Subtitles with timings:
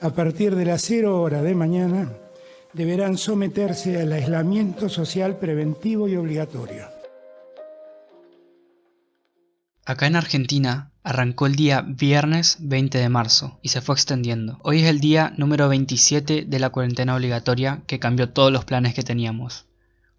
[0.00, 2.12] a partir de las 0 hora de mañana,
[2.72, 6.84] deberán someterse al aislamiento social preventivo y obligatorio.
[9.84, 14.58] Acá en Argentina arrancó el día viernes 20 de marzo y se fue extendiendo.
[14.62, 18.94] Hoy es el día número 27 de la cuarentena obligatoria que cambió todos los planes
[18.94, 19.66] que teníamos.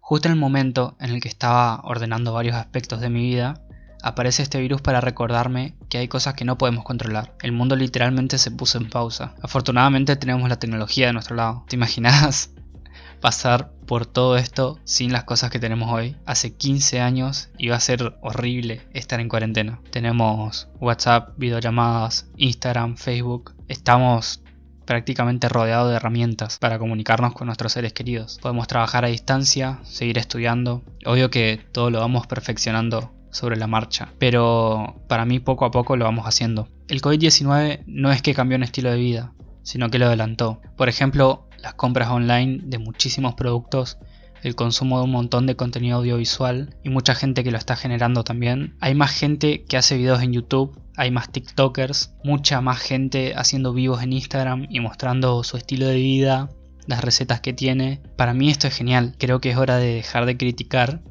[0.00, 3.60] Justo en el momento en el que estaba ordenando varios aspectos de mi vida,
[4.02, 7.34] aparece este virus para recordarme que hay cosas que no podemos controlar.
[7.42, 9.34] El mundo literalmente se puso en pausa.
[9.42, 11.64] Afortunadamente tenemos la tecnología de nuestro lado.
[11.68, 12.52] ¿Te imaginas
[13.20, 16.16] pasar por todo esto sin las cosas que tenemos hoy?
[16.26, 19.80] Hace 15 años iba a ser horrible estar en cuarentena.
[19.90, 23.54] Tenemos WhatsApp, videollamadas, Instagram, Facebook.
[23.68, 24.42] Estamos
[24.88, 28.38] prácticamente rodeados de herramientas para comunicarnos con nuestros seres queridos.
[28.40, 30.82] Podemos trabajar a distancia, seguir estudiando.
[31.04, 35.96] Obvio que todo lo vamos perfeccionando sobre la marcha, pero para mí poco a poco
[35.96, 36.68] lo vamos haciendo.
[36.88, 39.32] El COVID-19 no es que cambió un estilo de vida,
[39.62, 40.60] sino que lo adelantó.
[40.76, 43.98] Por ejemplo, las compras online de muchísimos productos,
[44.42, 48.24] el consumo de un montón de contenido audiovisual y mucha gente que lo está generando
[48.24, 48.76] también.
[48.80, 53.72] Hay más gente que hace videos en YouTube, hay más TikTokers, mucha más gente haciendo
[53.72, 56.50] vivos en Instagram y mostrando su estilo de vida,
[56.86, 58.00] las recetas que tiene.
[58.16, 61.02] Para mí esto es genial, creo que es hora de dejar de criticar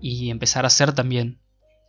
[0.00, 1.38] y empezar a hacer también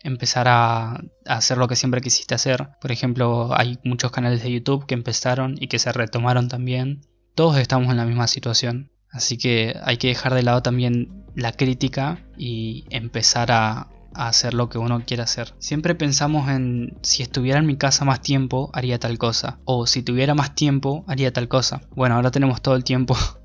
[0.04, 2.70] empezar a, hacer lo que siempre quisiste hacer.
[2.82, 7.02] Por ejemplo, hay muchos canales de YouTube que empezaron y que se retomaron también.
[7.36, 8.92] Todos estamos en la misma situación.
[9.10, 14.54] Así que hay que dejar de lado también la crítica y empezar a, a hacer
[14.54, 15.54] lo que uno quiere hacer.
[15.60, 19.60] Siempre pensamos en si estuviera en mi casa más tiempo haría tal cosa.
[19.66, 21.82] O si tuviera más tiempo haría tal cosa.
[21.92, 23.16] Bueno, ahora tenemos todo el tiempo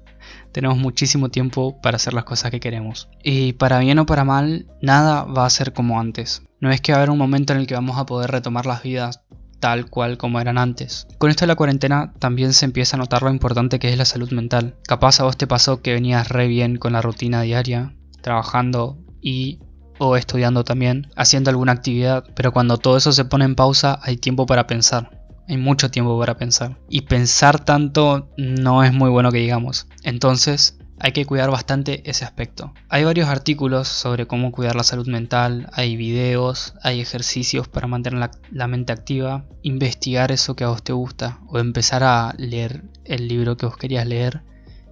[0.56, 3.10] tenemos muchísimo tiempo para hacer las cosas que queremos.
[3.22, 6.44] Y para bien o para mal, nada va a ser como antes.
[6.62, 8.64] No es que va a haber un momento en el que vamos a poder retomar
[8.64, 9.20] las vidas
[9.60, 11.06] tal cual como eran antes.
[11.18, 14.06] Con esto de la cuarentena también se empieza a notar lo importante que es la
[14.06, 14.78] salud mental.
[14.88, 19.60] Capaz a vos te pasó que venías re bien con la rutina diaria, trabajando y
[19.98, 24.16] o estudiando también, haciendo alguna actividad, pero cuando todo eso se pone en pausa hay
[24.16, 25.15] tiempo para pensar.
[25.48, 26.78] Hay mucho tiempo para pensar.
[26.88, 29.86] Y pensar tanto no es muy bueno que digamos.
[30.02, 32.72] Entonces, hay que cuidar bastante ese aspecto.
[32.88, 38.30] Hay varios artículos sobre cómo cuidar la salud mental, hay videos, hay ejercicios para mantener
[38.50, 43.28] la, mente activa, investigar eso que a vos te gusta o empezar a leer el
[43.28, 44.42] libro que vos querías leer,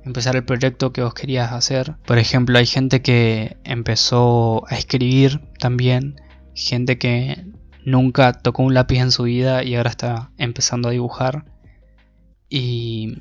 [0.04, 1.96] empezar el proyecto que vos querías hacer.
[2.04, 6.20] Por ejemplo, hay gente que empezó a escribir también,
[6.54, 7.46] gente que
[7.84, 11.44] nunca tocó un lápiz en su vida y ahora está empezando a dibujar.
[12.48, 13.18] Y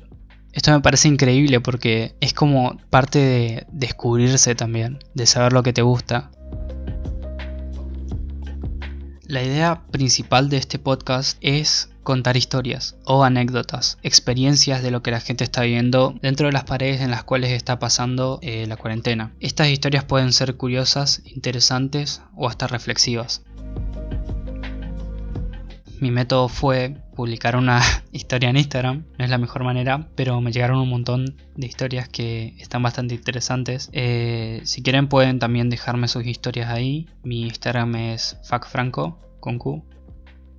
[0.52, 5.72] esto me parece increíble porque es como parte de descubrirse también, de saber lo que
[5.72, 6.30] te gusta.
[9.26, 15.10] La idea principal de este podcast es contar historias o anécdotas, experiencias de lo que
[15.10, 18.76] la gente está viviendo dentro de las paredes en las cuales está pasando eh, la
[18.76, 19.34] cuarentena.
[19.40, 23.42] Estas historias pueden ser curiosas, interesantes o hasta reflexivas
[26.04, 27.80] mi método fue publicar una
[28.12, 29.06] historia en Instagram.
[29.18, 33.14] No es la mejor manera, pero me llegaron un montón de historias que están bastante
[33.14, 33.88] interesantes.
[33.92, 37.06] Eh, si quieren pueden también dejarme sus historias ahí.
[37.22, 39.82] Mi Instagram es facfranco con Q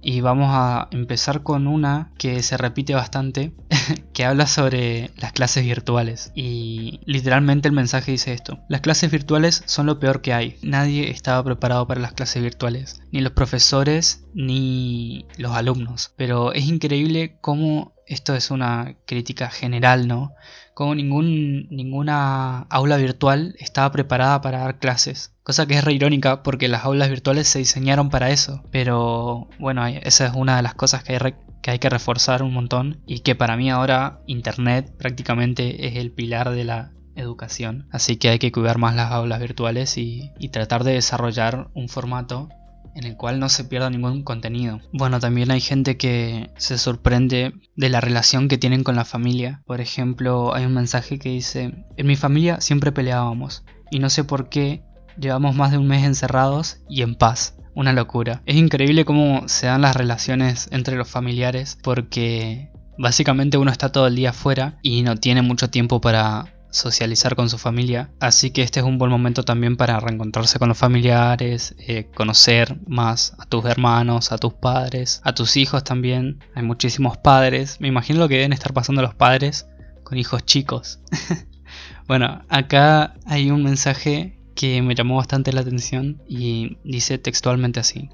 [0.06, 3.54] y vamos a empezar con una que se repite bastante,
[4.14, 6.32] que habla sobre las clases virtuales.
[6.36, 8.60] Y literalmente el mensaje dice esto.
[8.70, 10.58] Las clases virtuales son lo peor que hay.
[10.62, 13.02] Nadie estaba preparado para las clases virtuales.
[13.12, 16.14] Ni los profesores ni los alumnos.
[16.16, 20.36] Pero es increíble cómo esto es una crítica general, ¿no?
[20.76, 25.34] Como ningún, ninguna aula virtual estaba preparada para dar clases.
[25.42, 28.62] Cosa que es re irónica porque las aulas virtuales se diseñaron para eso.
[28.72, 31.18] Pero bueno, esa es una de las cosas que
[31.66, 36.52] hay, que reforzar un montón y que para mí ahora Internet prácticamente es el pilar
[36.52, 37.88] de la educación.
[37.90, 42.50] Así que hay que cuidar más las aulas virtuales y tratar de desarrollar un formato
[42.96, 44.80] en el cual no se pierda ningún contenido.
[44.94, 49.62] Bueno, también hay gente que se sorprende de la relación que tienen con la familia.
[49.66, 54.24] Por ejemplo, hay un mensaje que dice, en mi familia siempre peleábamos y no sé
[54.24, 54.84] por qué
[55.20, 57.58] llevamos más de un mes encerrados y en paz.
[57.76, 58.42] Una locura.
[58.46, 64.08] Es increíble cómo se dan las relaciones entre los familiares porque básicamente uno está todo
[64.08, 68.12] el día afuera y no tiene mucho tiempo para socializar con su familia.
[68.20, 72.80] Así que este es un buen momento también para reencontrarse con los familiares, eh, conocer
[72.88, 76.40] más a tus hermanos, a tus padres, a tus hijos también.
[76.54, 77.80] Hay muchísimos padres.
[77.80, 79.68] Me imagino lo que deben estar pasando los padres
[80.04, 81.00] con hijos chicos.
[82.08, 88.10] bueno, acá hay un mensaje que me llamó bastante la atención y dice textualmente así.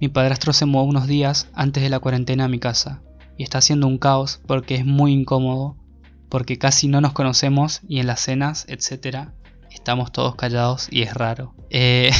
[0.00, 3.02] Mi padrastro se mudó unos días antes de la cuarentena a mi casa.
[3.38, 5.76] y está haciendo un caos porque es muy incómodo,
[6.32, 9.34] porque casi no nos conocemos y en las cenas, etcétera,
[9.70, 11.54] estamos todos callados y es raro.
[11.68, 12.10] Eh,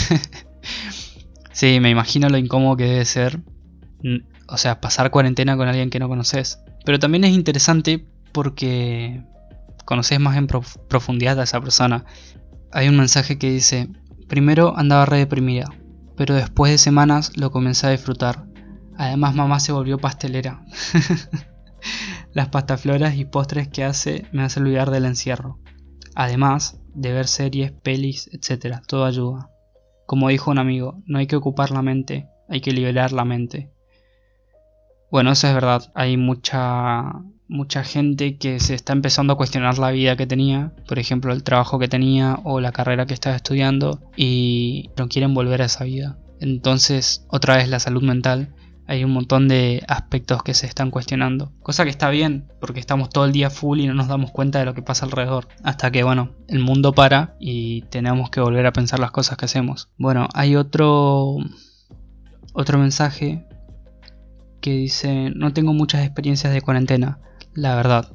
[1.53, 3.41] sí, me imagino lo incómodo que debe ser,
[4.49, 6.59] o sea, pasar cuarentena con alguien que no conoces.
[6.85, 9.25] Pero también es interesante porque
[9.87, 12.05] conoces más en profundidad a esa persona.
[12.71, 13.89] Hay un mensaje que dice,
[14.29, 15.71] primero andaba re deprimida,
[16.19, 18.45] pero después de semanas lo comencé a disfrutar.
[18.99, 20.67] Además mamá se volvió pastelera.
[22.33, 25.59] Las pastafloras y postres que hace me hacen olvidar del encierro.
[26.15, 28.79] Además de ver series, pelis, etc.
[28.87, 29.51] Todo ayuda.
[30.07, 33.71] Como dijo un amigo, no hay que ocupar la mente, hay que liberar la mente.
[35.11, 35.93] Bueno, eso es verdad.
[35.95, 37.13] Hay mucha
[37.53, 41.43] mucha gente que se está empezando a cuestionar la vida que tenía, por ejemplo, el
[41.43, 45.85] trabajo que tenía o la carrera que estaba estudiando y no quieren volver a esa
[45.85, 46.19] vida.
[46.41, 48.55] Entonces, otra vez la salud mental
[48.87, 51.53] hay un montón de aspectos que se están cuestionando.
[51.63, 54.59] Cosa que está bien, porque estamos todo el día full y no nos damos cuenta
[54.59, 55.49] de lo que pasa alrededor.
[55.63, 59.45] Hasta que, bueno, el mundo para y tenemos que volver a pensar las cosas que
[59.45, 59.89] hacemos.
[59.99, 61.37] Bueno, hay otro,
[62.53, 63.47] otro mensaje
[64.61, 67.19] que dice, no tengo muchas experiencias de cuarentena,
[67.55, 68.13] la verdad.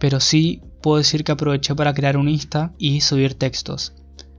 [0.00, 3.94] Pero sí puedo decir que aproveché para crear un Insta y subir textos.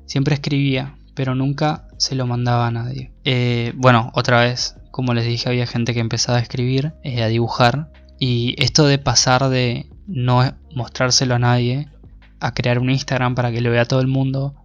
[0.05, 3.11] Siempre escribía, pero nunca se lo mandaba a nadie.
[3.25, 7.27] Eh, bueno, otra vez, como les dije, había gente que empezaba a escribir, eh, a
[7.27, 7.91] dibujar.
[8.17, 11.89] Y esto de pasar de no mostrárselo a nadie
[12.39, 14.55] a crear un Instagram para que lo vea todo el mundo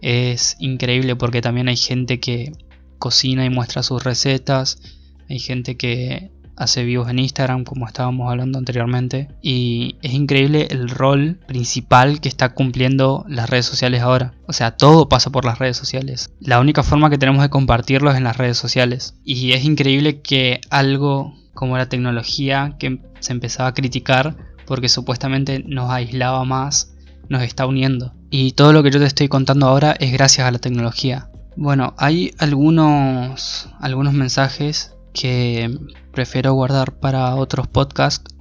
[0.00, 2.52] es increíble porque también hay gente que
[2.98, 4.80] cocina y muestra sus recetas.
[5.28, 6.30] Hay gente que
[6.60, 9.28] hace vivos en Instagram, como estábamos hablando anteriormente.
[9.42, 14.34] Y es increíble el rol principal que está cumpliendo las redes sociales ahora.
[14.46, 16.30] O sea, todo pasa por las redes sociales.
[16.38, 19.14] La única forma que tenemos de compartirlo es en las redes sociales.
[19.24, 24.36] Y es increíble que algo como la tecnología que se empezaba a criticar
[24.66, 26.94] porque supuestamente nos aislaba más,
[27.28, 28.14] nos está uniendo.
[28.30, 31.30] Y todo lo que yo te estoy contando ahora es gracias a la tecnología.
[31.56, 35.76] Bueno, hay algunos, algunos mensajes que
[36.12, 38.34] prefiero guardar para otros podcasts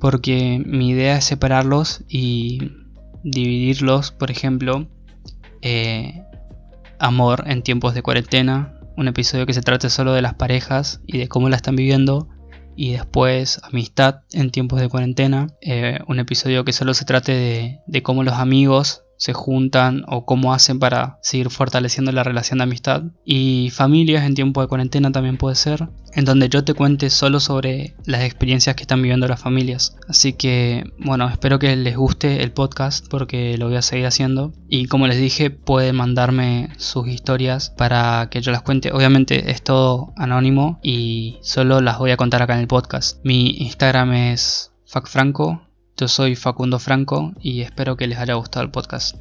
[0.00, 2.72] porque mi idea es separarlos y
[3.22, 4.88] dividirlos, por ejemplo,
[5.62, 6.22] eh,
[6.98, 11.18] amor en tiempos de cuarentena, un episodio que se trate solo de las parejas y
[11.18, 12.28] de cómo la están viviendo,
[12.76, 17.80] y después amistad en tiempos de cuarentena, eh, un episodio que solo se trate de,
[17.86, 22.64] de cómo los amigos se juntan o cómo hacen para seguir fortaleciendo la relación de
[22.64, 23.02] amistad.
[23.24, 27.40] Y familias en tiempo de cuarentena también puede ser, en donde yo te cuente solo
[27.40, 29.96] sobre las experiencias que están viviendo las familias.
[30.08, 34.52] Así que, bueno, espero que les guste el podcast porque lo voy a seguir haciendo.
[34.68, 38.92] Y como les dije, pueden mandarme sus historias para que yo las cuente.
[38.92, 43.18] Obviamente es todo anónimo y solo las voy a contar acá en el podcast.
[43.24, 45.65] Mi Instagram es facfranco
[45.98, 49.16] yo soy Facundo Franco y espero que les haya gustado el podcast.